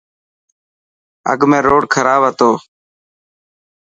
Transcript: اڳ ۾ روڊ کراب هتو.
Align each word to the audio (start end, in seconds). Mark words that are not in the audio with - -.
اڳ 1.31 1.39
۾ 1.49 1.59
روڊ 1.67 1.83
کراب 1.93 2.21
هتو. 2.27 2.51